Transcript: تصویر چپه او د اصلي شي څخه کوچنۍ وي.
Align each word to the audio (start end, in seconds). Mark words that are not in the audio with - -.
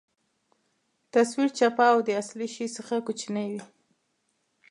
تصویر 1.13 1.49
چپه 1.57 1.85
او 1.93 1.97
د 2.07 2.09
اصلي 2.21 2.47
شي 2.55 2.67
څخه 2.77 2.95
کوچنۍ 3.07 3.47
وي. 3.51 3.61